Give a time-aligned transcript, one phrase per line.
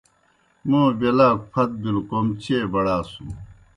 [0.69, 3.27] موں بیلاکوْ پھت بِلوْ کوْم چیئے بڑاسُن۔